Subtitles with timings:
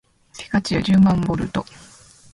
[0.35, 1.63] ピカチュウじゅうまんボルト